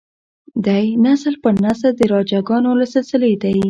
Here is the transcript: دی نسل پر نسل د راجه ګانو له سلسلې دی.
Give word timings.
دی 0.65 0.85
نسل 1.05 1.33
پر 1.43 1.53
نسل 1.65 1.89
د 1.97 2.01
راجه 2.13 2.39
ګانو 2.47 2.71
له 2.79 2.85
سلسلې 2.93 3.33
دی. 3.43 3.57